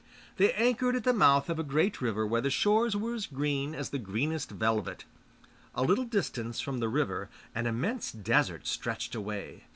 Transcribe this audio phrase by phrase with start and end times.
[0.37, 3.75] They anchored at the mouth of a great river where the shores were as green
[3.75, 5.05] as the greenest velvet.
[5.75, 9.65] A little distance from the river an immense desert stretched away.